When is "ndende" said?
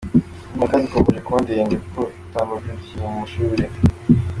1.43-1.75